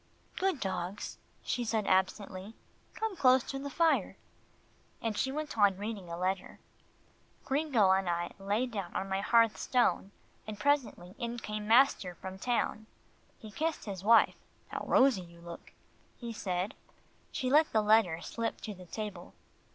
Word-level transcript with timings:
"Good 0.37 0.59
dogs," 0.59 1.19
she 1.43 1.63
said 1.63 1.85
absently, 1.85 2.55
"come 2.95 3.15
close 3.15 3.43
to 3.43 3.59
the 3.59 3.69
fire," 3.69 4.17
and 4.99 5.15
she 5.15 5.31
went 5.31 5.55
on 5.55 5.77
reading 5.77 6.09
a 6.09 6.17
letter. 6.17 6.59
Gringo 7.45 7.91
and 7.91 8.09
I 8.09 8.31
lay 8.39 8.65
down 8.65 8.95
on 8.95 9.07
my 9.09 9.21
hearth 9.21 9.57
stone, 9.59 10.09
and 10.47 10.59
presently 10.59 11.13
in 11.19 11.37
came 11.37 11.67
master 11.67 12.15
from 12.15 12.39
town. 12.39 12.87
He 13.37 13.51
kissed 13.51 13.85
his 13.85 14.03
wife 14.03 14.37
"How 14.69 14.83
rosy 14.87 15.21
you 15.21 15.39
look," 15.39 15.71
he 16.17 16.33
said. 16.33 16.73
She 17.31 17.51
let 17.51 17.71
the 17.71 17.83
letter 17.83 18.21
slip 18.21 18.59
to 18.61 18.73
the 18.73 18.87
table. 18.87 19.35